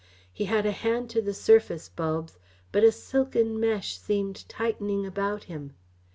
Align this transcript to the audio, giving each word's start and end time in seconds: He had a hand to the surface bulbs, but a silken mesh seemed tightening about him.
He 0.33 0.45
had 0.45 0.65
a 0.65 0.71
hand 0.71 1.11
to 1.11 1.21
the 1.21 1.31
surface 1.31 1.87
bulbs, 1.87 2.39
but 2.71 2.83
a 2.83 2.91
silken 2.91 3.59
mesh 3.59 3.99
seemed 3.99 4.49
tightening 4.49 5.05
about 5.05 5.43
him. 5.43 5.75